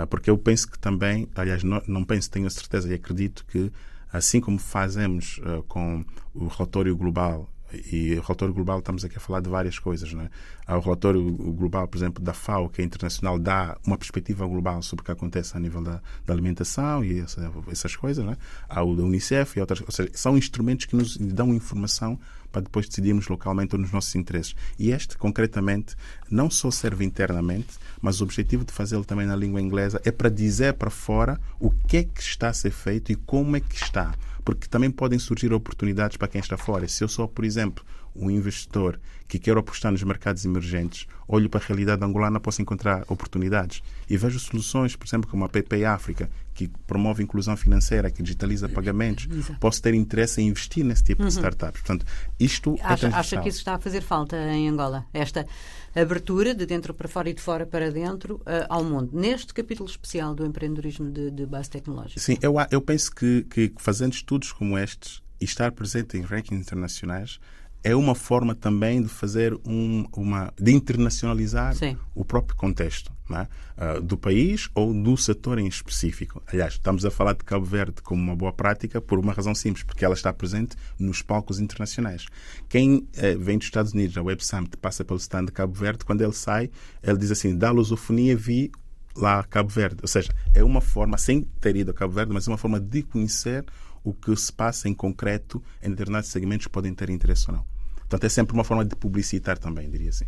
porque 0.10 0.29
eu 0.29 0.38
penso 0.38 0.69
que 0.69 0.79
também, 0.79 1.27
aliás, 1.36 1.63
não, 1.63 1.81
não 1.88 2.03
penso, 2.03 2.29
tenho 2.29 2.48
a 2.48 2.50
certeza 2.50 2.89
e 2.89 2.93
acredito 2.93 3.45
que, 3.45 3.71
assim 4.12 4.39
como 4.39 4.57
fazemos 4.57 5.39
com 5.67 6.03
o 6.33 6.48
relatório 6.48 6.95
global 6.95 7.50
e 7.92 8.13
o 8.16 8.22
relatório 8.22 8.54
global, 8.54 8.80
estamos 8.80 9.06
aqui 9.06 9.18
a 9.18 9.20
falar 9.20 9.42
de 9.42 9.50
várias 9.50 9.80
coisas. 9.80 10.12
Não 10.13 10.24
é? 10.24 10.30
Há 10.66 10.78
o 10.78 10.80
relatório 10.80 11.22
global, 11.32 11.88
por 11.88 11.98
exemplo, 11.98 12.24
da 12.24 12.34
FAO, 12.34 12.70
que 12.70 12.82
é 12.82 12.86
internacional, 12.86 13.40
dá 13.40 13.78
uma 13.86 13.98
perspectiva 13.98 14.46
global 14.46 14.82
sobre 14.82 15.04
o 15.04 15.06
que 15.06 15.12
acontece 15.12 15.56
a 15.56 15.60
nível 15.60 15.82
da, 15.82 16.01
da 16.25 16.34
alimentação 16.34 17.04
e 17.04 17.20
essa, 17.20 17.51
essas 17.72 17.96
coisas. 17.96 18.24
Não 18.24 18.34
é? 18.34 18.38
Há 18.70 18.84
o 18.84 18.96
da 18.96 19.04
Unicef 19.04 19.58
e 19.58 19.62
outras. 19.62 19.82
Ou 19.82 19.92
seja, 19.92 20.10
são 20.13 20.38
instrumentos 20.38 20.86
que 20.86 20.96
nos 20.96 21.18
dão 21.18 21.54
informação 21.54 22.20
para 22.51 22.62
depois 22.62 22.88
decidirmos 22.88 23.28
localmente 23.28 23.78
nos 23.78 23.92
nossos 23.92 24.13
interesses. 24.16 24.56
E 24.78 24.92
este, 24.92 25.18
concretamente, 25.18 25.96
não 26.30 26.50
só 26.50 26.70
serve 26.70 27.06
internamente, 27.06 27.78
mas 28.01 28.20
o 28.20 28.24
objetivo 28.24 28.66
de 28.66 28.74
fazê-lo 28.74 29.06
também 29.06 29.25
na 29.25 29.36
língua 29.36 29.62
inglesa 29.62 30.01
é 30.04 30.12
para 30.12 30.30
dizer 30.30 30.74
para 30.74 30.90
fora 30.90 31.40
o 31.60 31.72
que 31.72 31.98
é 31.98 32.04
que 32.04 32.22
está 32.22 32.50
a 32.50 32.54
ser 32.54 32.72
feito 32.72 33.12
e 33.12 33.16
como 33.16 33.56
é 33.56 33.60
que 33.60 33.75
está 33.75 34.13
porque 34.43 34.67
também 34.67 34.91
podem 34.91 35.19
surgir 35.19 35.53
oportunidades 35.53 36.17
para 36.17 36.27
quem 36.27 36.39
está 36.39 36.57
fora. 36.57 36.88
Se 36.88 37.03
eu 37.03 37.07
sou, 37.07 37.27
por 37.27 37.45
exemplo, 37.45 37.83
um 38.15 38.30
investidor 38.30 39.00
que 39.27 39.39
quer 39.39 39.58
apostar 39.58 39.94
nos 39.94 40.03
mercados 40.03 40.44
emergentes, 40.44 41.08
olho 41.25 41.50
para 41.50 41.63
a 41.63 41.65
realidade 41.65 42.03
angolana, 42.03 42.38
posso 42.38 42.62
encontrar 42.62 43.06
oportunidades. 43.08 43.82
E 44.10 44.18
vejo 44.18 44.38
soluções, 44.38 44.96
por 44.96 45.08
exemplo, 45.08 45.30
como 45.30 45.46
a 45.46 45.50
PP 45.50 45.86
África, 45.86 46.30
que 46.53 46.68
promove 46.86 47.24
inclusão 47.24 47.56
financeira, 47.56 48.12
que 48.12 48.22
digitaliza 48.22 48.68
pagamentos. 48.68 49.30
Exato. 49.32 49.58
Posso 49.58 49.82
ter 49.82 49.94
interesse 49.94 50.41
em 50.41 50.50
investir 50.50 50.84
nesse 50.84 51.03
tipo 51.06 51.22
uhum. 51.22 51.30
de 51.30 51.34
startups. 51.36 51.82
Portanto, 51.82 52.06
isto 52.38 52.77
acha, 52.84 53.08
é 53.08 53.13
acha 53.13 53.41
que 53.41 53.48
isso 53.48 53.60
está 53.60 53.75
a 53.75 53.80
fazer 53.80 54.01
falta 54.01 54.36
em 54.36 54.68
Angola? 54.68 55.06
Esta 55.13 55.48
abertura 55.96 56.53
de 56.53 56.65
dentro 56.65 56.94
para 56.94 57.08
fora 57.08 57.30
e 57.30 57.34
de 57.34 57.41
fora 57.41 57.65
para 57.65 57.89
dentro 57.89 58.36
uh, 58.36 58.68
ao 58.68 58.84
mundo, 58.84 59.12
neste 59.13 59.53
capítulo 59.53 59.89
especial 59.89 60.36
do 60.36 60.46
empreendedorismo 60.46 61.10
de, 61.10 61.32
de 61.32 61.46
base 61.46 61.70
tecnológica? 61.70 62.20
Sim, 62.20 62.38
eu, 62.41 62.56
eu 62.70 62.82
penso 62.82 63.15
que, 63.15 63.44
que 63.50 63.74
fazendo 63.77 64.12
estudos 64.12 64.51
como 64.51 64.77
estes 64.77 65.22
e 65.39 65.46
estar 65.46 65.72
presente 65.72 66.18
em 66.18 66.22
rankings 66.22 66.62
internacionais 66.62 67.39
é 67.84 67.96
uma 67.96 68.14
forma 68.14 68.54
também 68.54 69.02
de 69.02 69.10
fazer 69.10 69.54
um, 69.66 70.06
uma 70.14 70.54
de 70.60 70.72
internacionalizar 70.72 71.76
Sim. 71.76 71.98
o 72.14 72.24
próprio 72.24 72.56
contexto 72.56 73.12
é? 73.32 73.98
uh, 73.98 74.02
do 74.02 74.18
país 74.18 74.70
ou 74.76 74.94
do 74.94 75.18
setor 75.18 75.58
em 75.58 75.68
específico. 75.68 76.42
Aliás, 76.48 76.74
estamos 76.74 77.06
a 77.06 77.12
falar 77.12 77.34
de 77.34 77.44
Cabo 77.44 77.66
Verde 77.66 78.02
como 78.02 78.22
uma 78.22 78.36
boa 78.36 78.54
prática 78.54 79.02
por 79.02 79.18
uma 79.18 79.34
razão 79.34 79.56
simples, 79.56 79.84
porque 79.84 80.06
ela 80.06 80.14
está 80.14 80.32
presente 80.32 80.76
nos 81.00 81.22
palcos 81.22 81.60
internacionais. 81.60 82.28
Quem 82.70 82.98
uh, 82.98 83.40
vem 83.40 83.58
dos 83.58 83.68
Estados 83.68 83.94
Unidos, 83.94 84.18
a 84.18 84.22
Web 84.22 84.46
Summit, 84.46 84.78
passa 84.78 85.04
pelo 85.04 85.20
stand 85.20 85.46
de 85.46 85.52
Cabo 85.52 85.74
Verde, 85.74 86.06
quando 86.06 86.22
ele 86.22 86.34
sai, 86.34 86.70
ele 87.02 87.18
diz 87.18 87.32
assim: 87.32 87.58
da 87.58 87.72
lusofonia 87.72 88.36
vi 88.36 88.72
lá 89.16 89.44
Cabo 89.44 89.70
Verde. 89.70 89.98
Ou 90.02 90.08
seja, 90.08 90.34
é 90.54 90.64
uma 90.64 90.82
forma, 90.82 91.18
sem 91.18 91.42
ter 91.42 91.76
ido 91.76 91.92
a 91.92 91.94
Cabo 91.94 92.14
Verde, 92.14 92.34
mas 92.34 92.48
é 92.48 92.52
uma 92.52 92.58
forma 92.58 92.80
de 92.80 93.02
conhecer 93.02 93.66
o 94.04 94.14
que 94.14 94.36
se 94.36 94.52
passa 94.52 94.90
em 94.90 94.94
concreto 94.94 95.62
em 95.82 95.90
determinados 95.90 96.30
segmentos 96.30 96.68
que 96.68 96.72
podem 96.72 96.94
ter 96.94 97.10
interesse 97.10 97.50
ou 97.50 97.58
não. 97.58 97.71
Portanto, 98.12 98.25
é 98.25 98.30
sempre 98.30 98.53
uma 98.53 98.65
forma 98.65 98.84
de 98.84 98.94
publicitar 98.94 99.58
também, 99.58 99.89
diria 99.89 100.10
assim. 100.10 100.25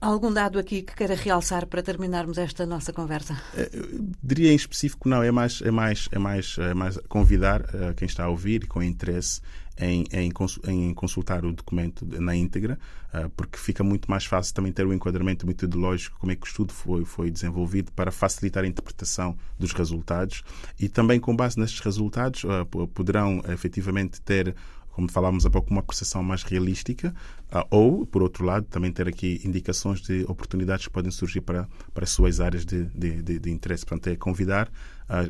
Algum 0.00 0.32
dado 0.32 0.56
aqui 0.56 0.82
que 0.82 0.94
queira 0.94 1.16
realçar 1.16 1.66
para 1.66 1.82
terminarmos 1.82 2.38
esta 2.38 2.64
nossa 2.64 2.92
conversa? 2.92 3.40
Eh, 3.56 3.70
eu 3.72 4.08
diria 4.22 4.52
em 4.52 4.56
específico 4.56 5.08
não, 5.08 5.20
é 5.20 5.32
mais, 5.32 5.60
é 5.62 5.70
mais, 5.72 6.08
é 6.12 6.18
mais, 6.18 6.56
é 6.58 6.74
mais 6.74 6.96
convidar 7.08 7.60
uh, 7.62 7.92
quem 7.96 8.06
está 8.06 8.24
a 8.24 8.28
ouvir 8.28 8.68
com 8.68 8.80
interesse 8.80 9.40
em, 9.76 10.04
em, 10.12 10.32
em 10.68 10.94
consultar 10.94 11.44
o 11.44 11.52
documento 11.52 12.06
na 12.06 12.36
íntegra, 12.36 12.78
uh, 13.12 13.28
porque 13.30 13.58
fica 13.58 13.82
muito 13.82 14.08
mais 14.08 14.24
fácil 14.24 14.54
também 14.54 14.72
ter 14.72 14.86
o 14.86 14.90
um 14.90 14.92
enquadramento 14.92 15.44
metodológico, 15.44 16.18
como 16.20 16.30
é 16.30 16.36
que 16.36 16.46
o 16.46 16.48
estudo 16.48 16.72
foi, 16.72 17.04
foi 17.04 17.30
desenvolvido, 17.32 17.90
para 17.92 18.12
facilitar 18.12 18.62
a 18.62 18.66
interpretação 18.66 19.36
dos 19.58 19.72
resultados 19.72 20.44
e 20.78 20.88
também 20.88 21.18
com 21.18 21.34
base 21.34 21.58
nestes 21.58 21.80
resultados 21.80 22.44
uh, 22.44 22.86
poderão 22.88 23.42
efetivamente 23.48 24.20
ter 24.20 24.54
como 24.92 25.10
falámos 25.10 25.44
há 25.44 25.50
pouco, 25.50 25.70
uma 25.70 25.82
percepção 25.82 26.22
mais 26.22 26.42
realística, 26.42 27.14
ah, 27.50 27.66
ou, 27.70 28.06
por 28.06 28.22
outro 28.22 28.44
lado, 28.44 28.66
também 28.66 28.92
ter 28.92 29.08
aqui 29.08 29.40
indicações 29.44 30.00
de 30.00 30.24
oportunidades 30.28 30.86
que 30.86 30.92
podem 30.92 31.10
surgir 31.10 31.40
para, 31.40 31.68
para 31.92 32.04
as 32.04 32.10
suas 32.10 32.40
áreas 32.40 32.64
de, 32.64 32.84
de, 32.84 33.22
de, 33.22 33.38
de 33.38 33.50
interesse. 33.50 33.84
Portanto, 33.84 34.08
é 34.08 34.16
convidar 34.16 34.70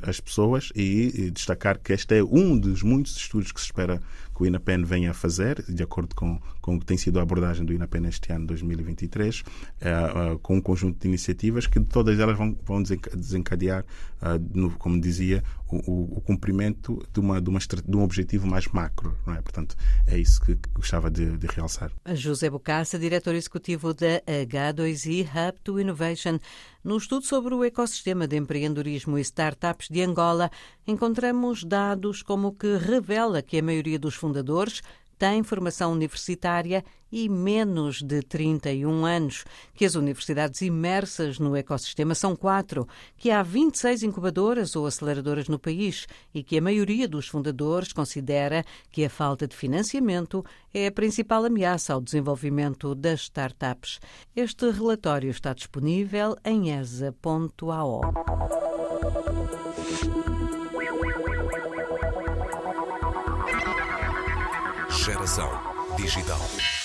as 0.02 0.20
pessoas 0.20 0.70
e, 0.74 1.30
destacar 1.30 1.78
que 1.78 1.92
este 1.92 2.18
é 2.18 2.22
um 2.22 2.56
dos 2.58 2.82
muitos 2.82 3.16
estudos 3.16 3.50
que 3.50 3.60
se 3.60 3.66
espera 3.66 4.00
que 4.34 4.42
o 4.42 4.46
INAPEN 4.46 4.84
venha 4.84 5.10
a 5.10 5.14
fazer, 5.14 5.62
de 5.68 5.82
acordo 5.82 6.14
com, 6.14 6.40
com 6.60 6.76
o 6.76 6.80
que 6.80 6.86
tem 6.86 6.96
sido 6.96 7.18
a 7.18 7.22
abordagem 7.22 7.66
do 7.66 7.72
INAPEN 7.72 8.06
este 8.06 8.32
ano 8.32 8.46
2023, 8.46 9.40
uh, 9.40 9.44
uh, 10.34 10.38
com 10.38 10.56
um 10.56 10.60
conjunto 10.60 10.98
de 11.00 11.08
iniciativas 11.08 11.66
que 11.66 11.80
todas 11.80 12.18
elas 12.18 12.36
vão, 12.36 12.56
vão 12.64 12.82
desencadear, 12.82 13.84
no, 14.54 14.70
como 14.78 15.00
dizia, 15.00 15.42
o, 15.68 15.76
o, 15.90 16.18
o, 16.18 16.20
cumprimento 16.20 17.04
de, 17.12 17.20
uma, 17.20 17.40
de, 17.40 17.50
uma, 17.50 17.58
de 17.58 17.96
um 17.96 18.02
objetivo 18.02 18.46
mais 18.46 18.68
macro. 18.68 19.16
Não 19.26 19.34
é? 19.34 19.42
Portanto, 19.42 19.76
é 20.06 20.16
isso 20.16 20.40
que 20.40 20.56
gostava 20.72 21.10
de, 21.10 21.36
de 21.36 21.46
realçar. 21.46 21.90
José 22.14 22.48
Bocassa, 22.48 22.98
diretor 22.98 23.34
executivo 23.34 23.92
da 23.92 24.20
H2I 24.26 25.26
Hub 25.26 25.58
to 25.64 25.80
Innovation 25.80 26.38
No 26.84 26.96
estudo 26.96 27.24
sobre 27.24 27.54
o 27.54 27.62
ecossistema 27.62 28.26
de 28.26 28.36
empreendedorismo 28.36 29.16
e 29.16 29.20
startups 29.20 29.86
de 29.88 30.02
Angola, 30.02 30.50
encontramos 30.84 31.62
dados 31.62 32.24
como 32.24 32.48
o 32.48 32.56
que 32.56 32.76
revela 32.76 33.40
que 33.40 33.58
a 33.58 33.62
maioria 33.62 34.00
dos 34.00 34.16
fundadores 34.16 34.82
tem 35.22 35.44
formação 35.44 35.92
universitária 35.92 36.84
e 37.12 37.28
menos 37.28 38.02
de 38.02 38.22
31 38.22 39.06
anos, 39.06 39.44
que 39.72 39.84
as 39.84 39.94
universidades 39.94 40.62
imersas 40.62 41.38
no 41.38 41.54
ecossistema 41.54 42.12
são 42.12 42.34
quatro, 42.34 42.88
que 43.16 43.30
há 43.30 43.40
26 43.40 44.02
incubadoras 44.02 44.74
ou 44.74 44.84
aceleradoras 44.84 45.46
no 45.46 45.60
país 45.60 46.08
e 46.34 46.42
que 46.42 46.58
a 46.58 46.60
maioria 46.60 47.06
dos 47.06 47.28
fundadores 47.28 47.92
considera 47.92 48.64
que 48.90 49.04
a 49.04 49.10
falta 49.10 49.46
de 49.46 49.54
financiamento 49.54 50.44
é 50.74 50.88
a 50.88 50.92
principal 50.92 51.44
ameaça 51.44 51.92
ao 51.92 52.00
desenvolvimento 52.00 52.92
das 52.92 53.20
startups. 53.20 54.00
Este 54.34 54.72
relatório 54.72 55.30
está 55.30 55.54
disponível 55.54 56.36
em 56.44 56.72
esa.ao. 56.72 58.00
Digital. 65.96 66.81